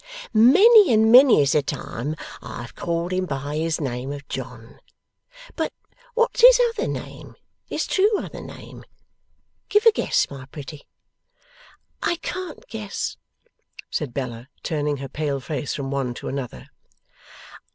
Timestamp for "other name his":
6.69-7.85